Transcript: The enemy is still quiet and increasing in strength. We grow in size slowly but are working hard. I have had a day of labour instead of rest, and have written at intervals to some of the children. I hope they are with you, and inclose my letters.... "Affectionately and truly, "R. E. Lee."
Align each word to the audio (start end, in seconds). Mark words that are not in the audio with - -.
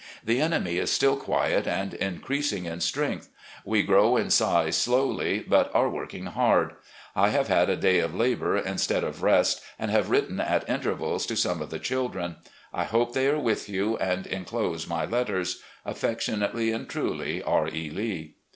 The 0.23 0.41
enemy 0.41 0.79
is 0.79 0.89
still 0.91 1.15
quiet 1.15 1.67
and 1.67 1.93
increasing 1.93 2.65
in 2.65 2.79
strength. 2.81 3.29
We 3.63 3.83
grow 3.83 4.17
in 4.17 4.31
size 4.31 4.75
slowly 4.75 5.45
but 5.47 5.69
are 5.75 5.89
working 5.91 6.25
hard. 6.25 6.71
I 7.15 7.29
have 7.29 7.49
had 7.49 7.69
a 7.69 7.75
day 7.75 7.99
of 7.99 8.15
labour 8.15 8.57
instead 8.57 9.03
of 9.03 9.21
rest, 9.21 9.61
and 9.77 9.91
have 9.91 10.09
written 10.09 10.39
at 10.39 10.67
intervals 10.67 11.27
to 11.27 11.35
some 11.35 11.61
of 11.61 11.69
the 11.69 11.77
children. 11.77 12.37
I 12.73 12.85
hope 12.85 13.13
they 13.13 13.27
are 13.27 13.37
with 13.37 13.69
you, 13.69 13.95
and 13.97 14.25
inclose 14.25 14.87
my 14.89 15.05
letters.... 15.05 15.61
"Affectionately 15.85 16.71
and 16.71 16.89
truly, 16.89 17.43
"R. 17.43 17.67
E. 17.71 17.91
Lee." 17.91 18.33